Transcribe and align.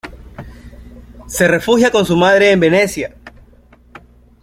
Se 1.27 1.47
refugia 1.47 1.91
con 1.91 2.07
su 2.07 2.17
madre 2.17 2.49
en 2.49 2.59
Venecia. 2.59 3.15